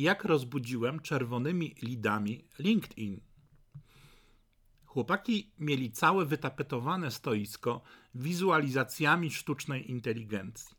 [0.00, 3.20] jak rozbudziłem czerwonymi lidami LinkedIn.
[4.84, 7.80] Chłopaki mieli całe wytapetowane stoisko
[8.14, 10.76] wizualizacjami sztucznej inteligencji.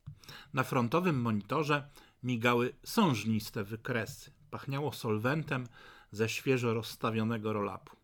[0.53, 1.89] Na frontowym monitorze
[2.23, 4.31] migały sążniste wykresy.
[4.51, 5.67] Pachniało solwentem
[6.11, 7.95] ze świeżo rozstawionego rolapu.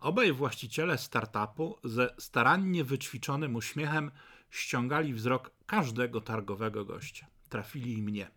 [0.00, 4.10] Obaj właściciele startupu ze starannie wyćwiczonym uśmiechem
[4.50, 7.26] ściągali wzrok każdego targowego gościa.
[7.48, 8.30] Trafili i mnie.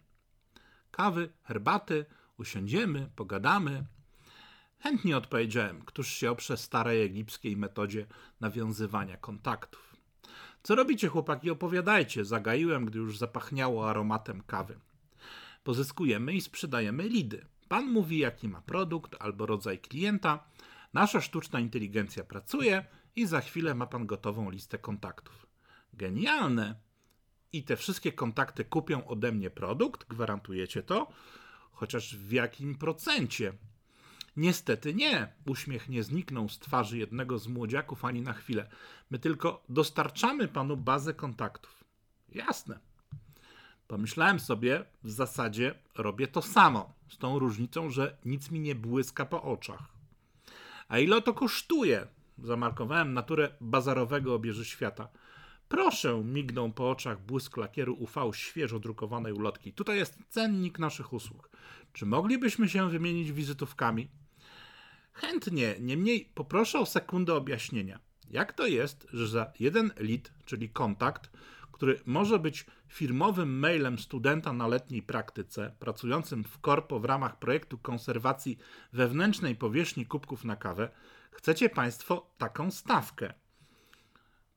[0.92, 2.06] Kawy, herbaty,
[2.38, 3.86] usiądziemy, pogadamy.
[4.80, 8.06] Chętnie odpowiedziałem, któż się oprze starej egipskiej metodzie
[8.40, 9.96] nawiązywania kontaktów.
[10.64, 14.80] Co robicie, chłopaki, opowiadajcie, zagaiłem, gdy już zapachniało aromatem kawy.
[15.64, 17.46] Pozyskujemy i sprzedajemy lidy.
[17.68, 20.44] Pan mówi, jaki ma produkt albo rodzaj klienta.
[20.94, 25.46] Nasza sztuczna inteligencja pracuje i za chwilę ma pan gotową listę kontaktów.
[25.94, 26.89] Genialne!
[27.54, 31.08] I te wszystkie kontakty kupią ode mnie produkt, gwarantujecie to?
[31.72, 33.54] Chociaż w jakim procencie?
[34.38, 35.34] Niestety nie.
[35.48, 38.70] Uśmiech nie zniknął z twarzy jednego z młodziaków ani na chwilę.
[39.10, 41.84] My tylko dostarczamy panu bazę kontaktów.
[42.30, 42.80] Jasne.
[43.88, 49.26] Pomyślałem sobie, w zasadzie robię to samo, z tą różnicą, że nic mi nie błyska
[49.26, 49.84] po oczach.
[50.88, 52.08] A ile to kosztuje?
[52.38, 55.08] Zamarkowałem naturę bazarowego obieży świata.
[55.70, 59.74] Proszę, mignął po oczach błysk lakieru UV świeżo drukowanej ulotki.
[59.74, 61.50] Tutaj jest cennik naszych usług.
[61.94, 64.10] Czy moglibyśmy się wymienić wizytówkami?
[65.14, 68.00] Chętnie, niemniej poproszę o sekundę objaśnienia.
[68.30, 71.32] Jak to jest, że za jeden lead, czyli kontakt,
[71.72, 77.78] który może być firmowym mailem studenta na letniej praktyce, pracującym w korpo w ramach projektu
[77.78, 78.58] konserwacji
[78.94, 80.90] wewnętrznej powierzchni kubków na kawę,
[81.32, 83.34] chcecie Państwo taką stawkę.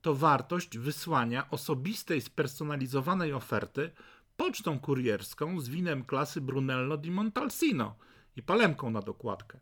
[0.03, 3.91] To wartość wysłania osobistej, spersonalizowanej oferty
[4.37, 7.95] pocztą kurierską z winem klasy Brunello di Montalcino
[8.35, 9.59] i palemką na dokładkę.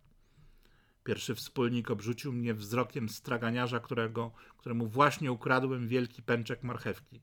[1.03, 7.21] Pierwszy wspólnik obrzucił mnie wzrokiem straganiarza, którego, któremu właśnie ukradłem wielki pęczek marchewki.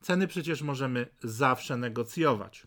[0.00, 2.66] Ceny przecież możemy zawsze negocjować.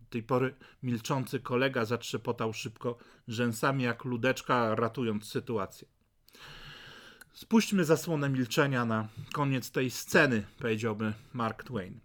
[0.00, 5.97] Do tej pory milczący kolega zatrzepotał szybko rzęsami jak ludeczka, ratując sytuację.
[7.38, 12.00] Spuśćmy zasłonę milczenia na koniec tej sceny, powiedziałby Mark Twain.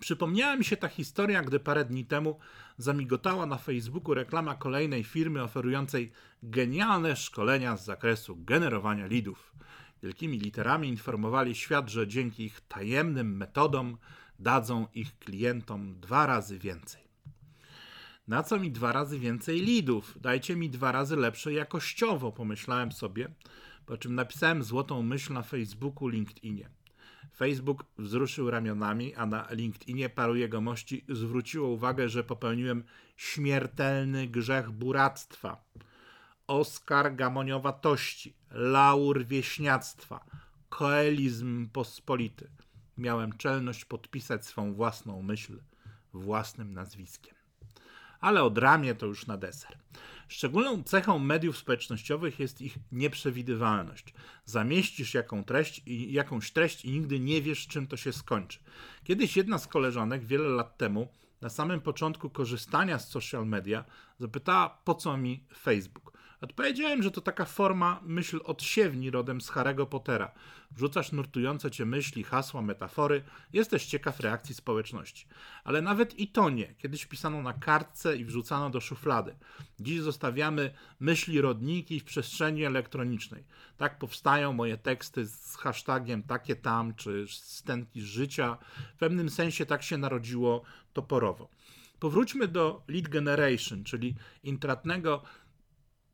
[0.00, 2.38] Przypomniała mi się ta historia, gdy parę dni temu
[2.78, 9.52] zamigotała na Facebooku reklama kolejnej firmy oferującej genialne szkolenia z zakresu generowania lidów.
[10.02, 13.96] Wielkimi literami informowali świat, że dzięki ich tajemnym metodom
[14.38, 17.02] dadzą ich klientom dwa razy więcej.
[18.28, 20.18] Na co mi dwa razy więcej lidów?
[20.20, 23.28] Dajcie mi dwa razy lepsze jakościowo, pomyślałem sobie,
[23.86, 26.68] po czym napisałem złotą myśl na Facebooku, LinkedInie.
[27.36, 32.84] Facebook wzruszył ramionami, a na LinkedInie paru jegomości zwróciło uwagę, że popełniłem
[33.16, 35.64] śmiertelny grzech buractwa,
[36.46, 40.24] oskar gamoniowatości, laur wieśniactwa,
[40.68, 42.50] koelizm pospolity.
[42.98, 45.58] Miałem czelność podpisać swą własną myśl
[46.12, 47.41] własnym nazwiskiem.
[48.22, 49.78] Ale ramię to już na deser.
[50.28, 54.14] Szczególną cechą mediów społecznościowych jest ich nieprzewidywalność.
[54.44, 58.58] Zamieścisz jaką treść i, jakąś treść i nigdy nie wiesz, czym to się skończy.
[59.04, 61.08] Kiedyś jedna z koleżanek wiele lat temu,
[61.40, 63.84] na samym początku korzystania z social media,
[64.18, 66.11] zapytała, po co mi Facebook.
[66.42, 70.32] Odpowiedziałem, że to taka forma myśl odsiewni rodem z Harry'ego Pottera.
[70.70, 73.22] Wrzucasz nurtujące cię myśli, hasła, metafory,
[73.52, 75.26] jesteś ciekaw reakcji społeczności.
[75.64, 76.74] Ale nawet i to nie.
[76.74, 79.36] Kiedyś pisano na kartce i wrzucano do szuflady.
[79.80, 83.44] Dziś zostawiamy myśli rodniki w przestrzeni elektronicznej.
[83.76, 88.58] Tak powstają moje teksty z hashtagiem takie tam, czy stęki życia.
[88.94, 91.48] W pewnym sensie tak się narodziło toporowo.
[92.02, 95.22] Powróćmy do lead generation, czyli intratnego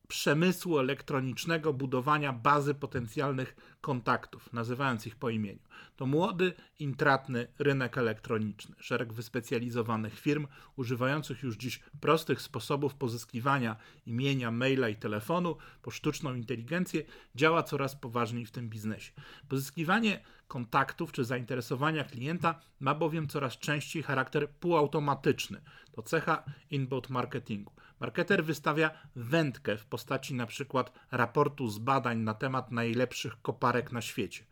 [0.08, 5.62] przemysłu elektronicznego budowania bazy potencjalnych kontaktów, nazywając ich po imieniu.
[5.96, 8.76] To młody, intratny rynek elektroniczny.
[8.78, 10.46] Szereg wyspecjalizowanych firm,
[10.76, 13.76] używających już dziś prostych sposobów pozyskiwania
[14.06, 17.02] imienia, maila i telefonu po sztuczną inteligencję,
[17.34, 19.12] działa coraz poważniej w tym biznesie.
[19.48, 25.60] Pozyskiwanie kontaktów czy zainteresowania klienta ma bowiem coraz częściej charakter półautomatyczny.
[25.92, 27.72] To cecha inbound marketingu.
[28.00, 33.36] Marketer wystawia wędkę w postaci przykład raportu z badań na temat najlepszych
[33.68, 34.44] koparek na świecie.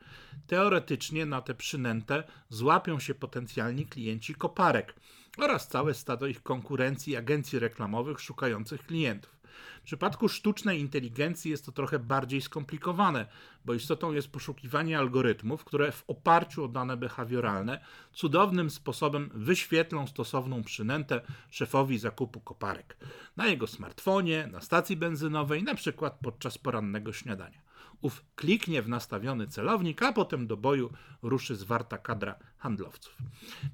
[0.46, 4.94] Teoretycznie na tę przynętę złapią się potencjalni klienci koparek
[5.38, 9.36] oraz całe stado ich konkurencji agencji reklamowych szukających klientów.
[9.80, 13.26] W przypadku sztucznej inteligencji jest to trochę bardziej skomplikowane,
[13.64, 17.80] bo istotą jest poszukiwanie algorytmów, które w oparciu o dane behawioralne
[18.12, 21.20] cudownym sposobem wyświetlą stosowną przynętę
[21.50, 22.96] szefowi zakupu koparek
[23.36, 27.65] na jego smartfonie, na stacji benzynowej, na przykład podczas porannego śniadania.
[28.00, 33.16] Ów kliknie w nastawiony celownik, a potem do boju ruszy zwarta kadra handlowców.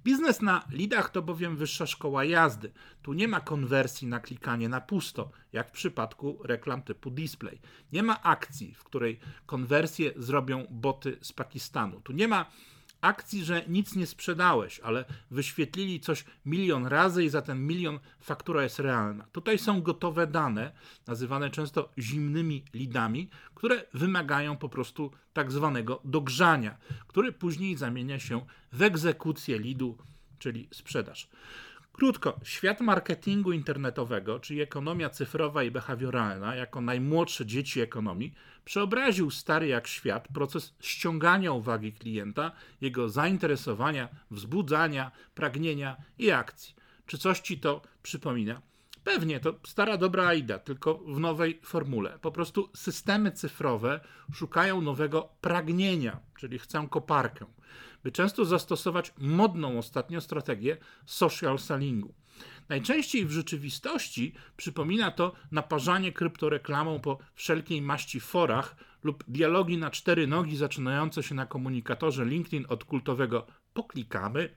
[0.05, 2.73] Biznes na lidach to bowiem wyższa szkoła jazdy.
[3.03, 7.61] Tu nie ma konwersji na klikanie na pusto, jak w przypadku reklam typu display.
[7.93, 12.01] Nie ma akcji, w której konwersję zrobią boty z Pakistanu.
[12.01, 12.47] Tu nie ma
[13.03, 18.63] akcji, że nic nie sprzedałeś, ale wyświetlili coś milion razy i za ten milion faktura
[18.63, 19.27] jest realna.
[19.33, 20.73] Tutaj są gotowe dane,
[21.07, 28.47] nazywane często zimnymi lidami, które wymagają po prostu tak zwanego dogrzania, który później zamienia się
[28.73, 29.99] w egzekucję lidu,
[30.39, 31.29] czyli sprzedaż.
[31.93, 38.35] Krótko, świat marketingu internetowego, czyli ekonomia cyfrowa i behawioralna, jako najmłodsze dzieci ekonomii,
[38.65, 46.75] przeobraził stary jak świat proces ściągania uwagi klienta, jego zainteresowania, wzbudzania, pragnienia i akcji.
[47.07, 48.63] Czy coś ci to przypomina?
[49.05, 52.19] Pewnie, to stara dobra AIDA, tylko w nowej formule.
[52.19, 54.01] Po prostu systemy cyfrowe
[54.35, 57.47] szukają nowego pragnienia, czyli chcą koparkę
[58.03, 60.77] by często zastosować modną ostatnio strategię
[61.07, 62.15] social sellingu.
[62.69, 70.27] Najczęściej w rzeczywistości przypomina to naparzanie kryptoreklamą po wszelkiej maści forach lub dialogi na cztery
[70.27, 74.57] nogi zaczynające się na komunikatorze LinkedIn od kultowego poklikamy.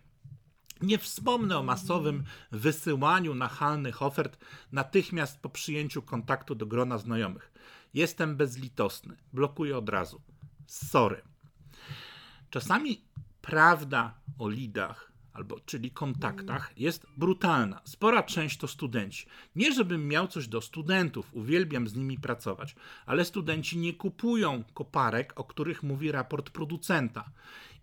[0.81, 4.38] Nie wspomnę o masowym wysyłaniu nachalnych ofert
[4.71, 7.51] natychmiast po przyjęciu kontaktu do grona znajomych.
[7.94, 10.21] Jestem bezlitosny, blokuję od razu.
[10.68, 11.21] Sorry.
[12.50, 13.06] Czasami
[13.45, 17.81] prawda o lidach, albo czyli kontaktach, jest brutalna.
[17.83, 19.25] Spora część to studenci.
[19.56, 22.75] Nie, żebym miał coś do studentów, uwielbiam z nimi pracować,
[23.06, 27.30] ale studenci nie kupują koparek, o których mówi raport producenta.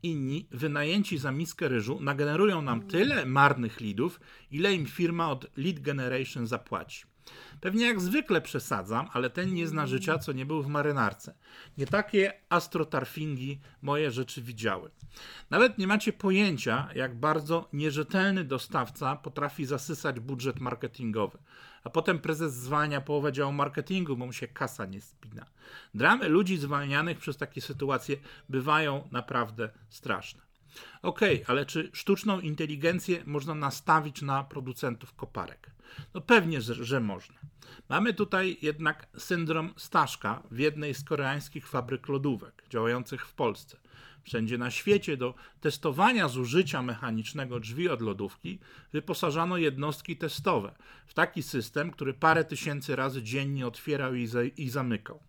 [0.03, 4.21] Inni, wynajęci za miskę ryżu, nagenerują nam tyle marnych lidów,
[4.51, 7.12] ile im firma od lead generation zapłaci.
[7.61, 11.35] Pewnie jak zwykle przesadzam, ale ten nie zna życia, co nie był w marynarce.
[11.79, 14.91] Nie takie astrotarfingi moje rzeczy widziały.
[15.51, 21.39] Nawet nie macie pojęcia, jak bardzo nierzetelny dostawca potrafi zasysać budżet marketingowy.
[21.85, 25.47] A potem prezes zwalnia połowę działu marketingu, bo mu się kasa nie spina.
[25.95, 28.17] Dramy ludzi zwalnianych przez takie sytuacje
[28.49, 30.43] bywają naprawdę straszne.
[31.03, 35.71] Okej, okay, ale czy sztuczną inteligencję można nastawić na producentów koparek?
[36.15, 37.35] No pewnie, że, że można.
[37.89, 43.77] Mamy tutaj jednak syndrom Staszka w jednej z koreańskich fabryk lodówek działających w Polsce.
[44.23, 48.59] Wszędzie na świecie do testowania zużycia mechanicznego drzwi od lodówki
[48.93, 50.75] wyposażano jednostki testowe
[51.07, 55.21] w taki system, który parę tysięcy razy dziennie otwierał i, za, i zamykał.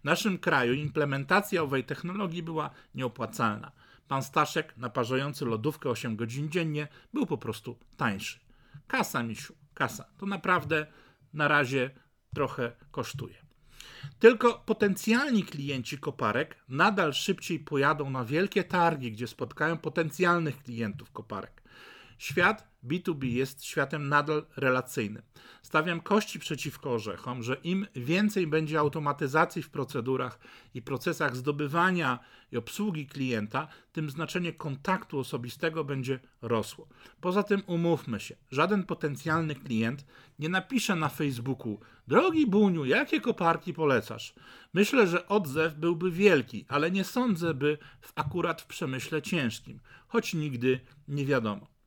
[0.00, 3.72] W naszym kraju implementacja owej technologii była nieopłacalna.
[4.08, 8.38] Pan Staszek, naparzający lodówkę 8 godzin dziennie, był po prostu tańszy.
[8.86, 10.04] Kasa, misiu, kasa.
[10.18, 10.86] To naprawdę
[11.32, 11.90] na razie
[12.34, 13.34] trochę kosztuje.
[14.18, 21.62] Tylko potencjalni klienci koparek nadal szybciej pojadą na wielkie targi, gdzie spotkają potencjalnych klientów koparek.
[22.18, 25.22] Świat B2B jest światem nadal relacyjnym.
[25.62, 30.38] Stawiam kości przeciwko orzechom, że im więcej będzie automatyzacji w procedurach
[30.74, 32.18] i procesach zdobywania
[32.52, 36.88] i obsługi klienta, tym znaczenie kontaktu osobistego będzie rosło.
[37.20, 40.04] Poza tym umówmy się, żaden potencjalny klient
[40.38, 44.34] nie napisze na Facebooku: Drogi Buniu, jakie koparki polecasz?
[44.74, 50.34] Myślę, że odzew byłby wielki, ale nie sądzę, by w, akurat w przemyśle ciężkim, choć
[50.34, 51.77] nigdy nie wiadomo.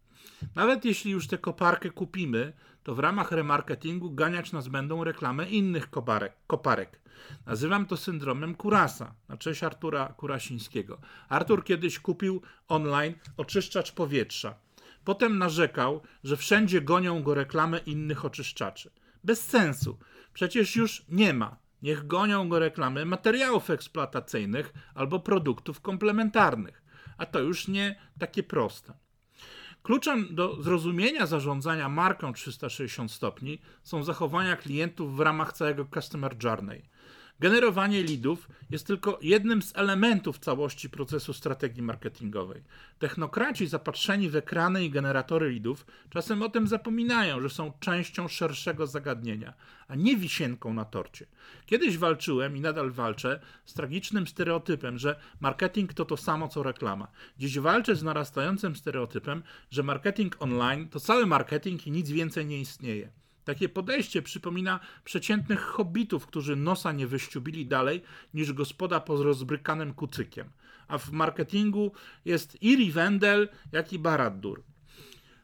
[0.55, 5.89] Nawet jeśli już tę koparkę kupimy, to w ramach remarketingu ganiać nas będą reklamy innych
[5.89, 6.33] koparek.
[6.47, 6.99] koparek.
[7.45, 11.01] Nazywam to syndromem Kurasa, na cześć Artura Kurasińskiego.
[11.29, 14.55] Artur kiedyś kupił online oczyszczacz powietrza.
[15.03, 18.91] Potem narzekał, że wszędzie gonią go reklamy innych oczyszczaczy.
[19.23, 19.97] Bez sensu.
[20.33, 21.57] Przecież już nie ma.
[21.81, 26.83] Niech gonią go reklamy materiałów eksploatacyjnych albo produktów komplementarnych.
[27.17, 28.93] A to już nie takie proste.
[29.83, 36.81] Kluczem do zrozumienia zarządzania marką 360 stopni są zachowania klientów w ramach całego Customer Journey.
[37.41, 42.63] Generowanie leadów jest tylko jednym z elementów całości procesu strategii marketingowej.
[42.99, 48.87] Technokraci zapatrzeni w ekrany i generatory leadów czasem o tym zapominają, że są częścią szerszego
[48.87, 49.53] zagadnienia,
[49.87, 51.25] a nie wisienką na torcie.
[51.65, 57.07] Kiedyś walczyłem i nadal walczę z tragicznym stereotypem, że marketing to to samo co reklama.
[57.37, 62.59] Dziś walczę z narastającym stereotypem, że marketing online to cały marketing i nic więcej nie
[62.59, 63.09] istnieje.
[63.43, 68.01] Takie podejście przypomina przeciętnych hobbitów, którzy nosa nie wyściubili dalej
[68.33, 70.49] niż gospoda pod rozbrykanym kucykiem.
[70.87, 71.91] A w marketingu
[72.25, 74.61] jest i Rivendell, jak i Barad-dûr.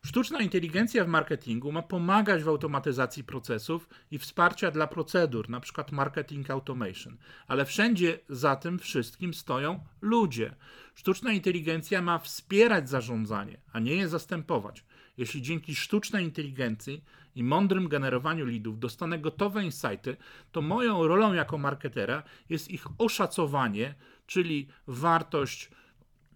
[0.08, 5.84] Sztuczna inteligencja w marketingu ma pomagać w automatyzacji procesów i wsparcia dla procedur, np.
[5.92, 10.56] marketing automation, ale wszędzie za tym wszystkim stoją ludzie.
[10.96, 14.84] Sztuczna inteligencja ma wspierać zarządzanie, a nie je zastępować.
[15.18, 17.04] Jeśli dzięki sztucznej inteligencji
[17.38, 20.18] i mądrym generowaniu lidów dostanę gotowe insighty,
[20.52, 25.70] to moją rolą jako marketera jest ich oszacowanie, czyli wartość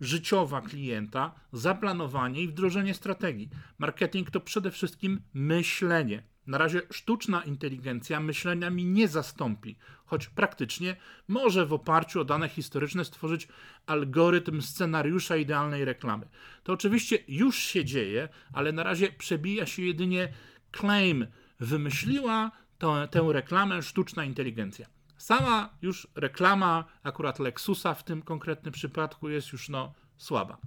[0.01, 3.49] życiowa klienta, zaplanowanie i wdrożenie strategii.
[3.77, 6.23] Marketing to przede wszystkim myślenie.
[6.47, 10.95] Na razie sztuczna inteligencja myślenia mi nie zastąpi, choć praktycznie
[11.27, 13.47] może w oparciu o dane historyczne stworzyć
[13.85, 16.27] algorytm scenariusza idealnej reklamy.
[16.63, 20.33] To oczywiście już się dzieje, ale na razie przebija się jedynie
[20.71, 21.27] claim.
[21.59, 24.87] Wymyśliła to, tę reklamę sztuczna inteligencja.
[25.17, 30.57] Sama już reklama, akurat Lexusa w tym konkretnym przypadku, jest już no słaba.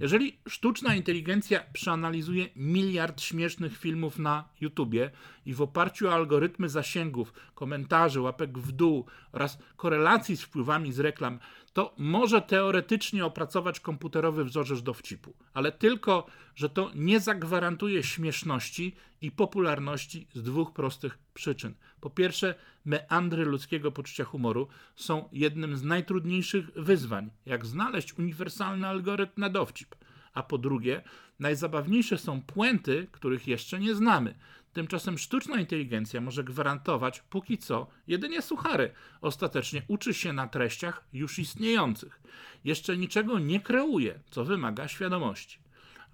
[0.00, 5.10] Jeżeli sztuczna inteligencja przeanalizuje miliard śmiesznych filmów na YouTubie
[5.46, 11.00] i w oparciu o algorytmy zasięgów, komentarzy, łapek w dół oraz korelacji z wpływami z
[11.00, 11.38] reklam,
[11.76, 19.30] to może teoretycznie opracować komputerowy wzorzec dowcipu, ale tylko, że to nie zagwarantuje śmieszności i
[19.30, 21.74] popularności z dwóch prostych przyczyn.
[22.00, 22.54] Po pierwsze,
[22.84, 29.94] meandry ludzkiego poczucia humoru są jednym z najtrudniejszych wyzwań, jak znaleźć uniwersalny algorytm na dowcip.
[30.34, 31.02] A po drugie,
[31.38, 34.34] najzabawniejsze są puenty, których jeszcze nie znamy.
[34.76, 38.92] Tymczasem sztuczna inteligencja może gwarantować póki co jedynie suchary.
[39.20, 42.22] Ostatecznie uczy się na treściach już istniejących.
[42.64, 45.58] Jeszcze niczego nie kreuje, co wymaga świadomości.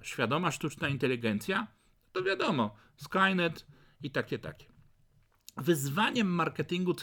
[0.02, 1.66] Świadoma sztuczna inteligencja?
[2.12, 3.66] To wiadomo, Skynet
[4.02, 4.66] i takie takie.
[5.56, 6.94] Wyzwaniem marketingu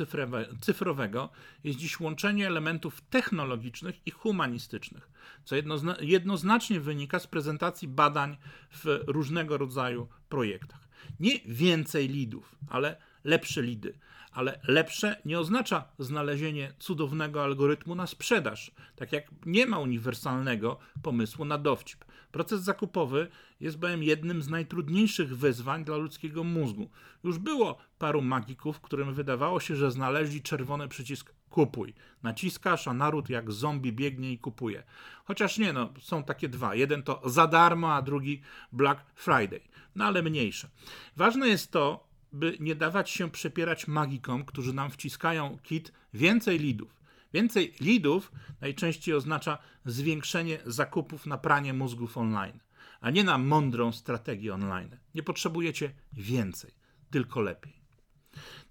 [0.62, 1.30] cyfrowego
[1.64, 5.10] jest dziś łączenie elementów technologicznych i humanistycznych,
[5.44, 8.38] co jednozna jednoznacznie wynika z prezentacji badań
[8.72, 10.89] w różnego rodzaju projektach.
[11.20, 13.94] Nie więcej lidów, ale lepsze lidy.
[14.32, 21.46] Ale lepsze nie oznacza znalezienie cudownego algorytmu na sprzedaż, tak jak nie ma uniwersalnego pomysłu
[21.46, 22.06] na dowcip.
[22.32, 23.28] Proces zakupowy
[23.60, 26.90] jest bowiem jednym z najtrudniejszych wyzwań dla ludzkiego mózgu.
[27.24, 31.94] Już było paru magików, którym wydawało się, że znaleźli czerwony przycisk kupuj.
[32.24, 34.84] Naciskasz, a naród jak zombie biegnie i kupuje.
[35.26, 36.76] Chociaż nie, no, są takie dwa.
[36.76, 38.42] Jeden to za darmo, a drugi
[38.72, 39.62] Black Friday.
[39.96, 40.70] No ale mniejsze.
[41.16, 47.00] Ważne jest to, by nie dawać się przepierać magikom, którzy nam wciskają kit więcej lidów.
[47.34, 52.60] Więcej lidów najczęściej oznacza zwiększenie zakupów na pranie mózgów online,
[53.02, 54.98] a nie na mądrą strategię online.
[55.16, 56.72] Nie potrzebujecie więcej,
[57.12, 57.82] tylko lepiej.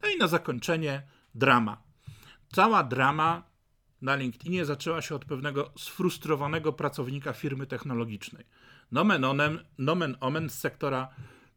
[0.03, 1.03] No i na zakończenie
[1.35, 1.88] drama.
[2.52, 3.43] Cała drama
[4.02, 8.45] na LinkedInie zaczęła się od pewnego sfrustrowanego pracownika firmy technologicznej.
[8.93, 11.09] Nomen, onem, nomen omen z sektora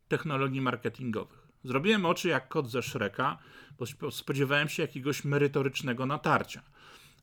[0.07, 1.47] technologii marketingowych.
[1.63, 3.37] Zrobiłem oczy jak kot ze Szreka,
[3.79, 6.61] bo spodziewałem się jakiegoś merytorycznego natarcia.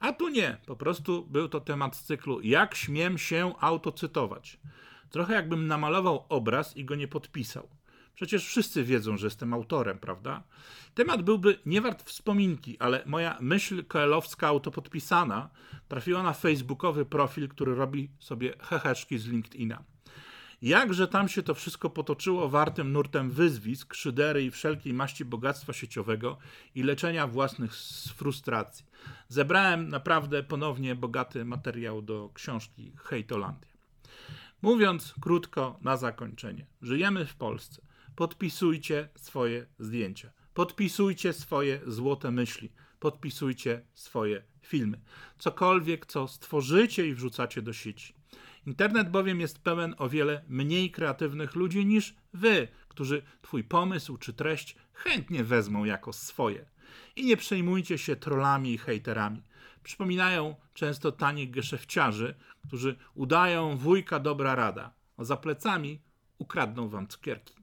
[0.01, 4.61] A tu nie, po prostu był to temat z cyklu Jak śmiem się autocytować.
[5.11, 7.69] Trochę jakbym namalował obraz i go nie podpisał.
[8.19, 10.43] Przecież wszyscy wiedzą, że jestem autorem, prawda?
[10.95, 15.51] Temat byłby nie wart wspominki, ale moja myśl koelowska autopodpisana
[15.89, 19.85] trafiła na facebookowy profil, który robi sobie heheszki z LinkedIna.
[20.63, 26.39] Jakże tam się to wszystko potoczyło wartym nurtem wyzwisk, szydery i wszelkiej maści bogactwa sieciowego
[26.75, 27.75] i leczenia własnych
[28.17, 28.87] frustracji.
[29.29, 33.73] Zebrałem naprawdę ponownie bogaty materiał do książki Hejtolandia.
[34.63, 37.88] Mówiąc krótko na zakończenie, żyjemy w Polsce.
[38.19, 40.31] Podpisujcie swoje zdjęcia.
[40.55, 42.73] Podpisujcie swoje złote myśli.
[43.01, 45.01] Podpisujcie swoje filmy.
[45.39, 48.15] Cokolwiek, co stworzycie i wrzucacie do sieci.
[48.67, 54.33] Internet bowiem jest pełen o wiele mniej kreatywnych ludzi niż wy, którzy twój pomysł czy
[54.33, 56.71] treść chętnie wezmą jako swoje.
[57.17, 59.43] I nie przejmujcie się trollami i hejterami.
[59.83, 62.35] Przypominają często tanich geszefciarzy,
[62.67, 66.01] którzy udają wujka dobra rada, a za plecami
[66.39, 67.58] ukradną wam cukierki.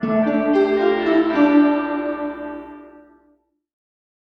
[0.00, 0.37] thank you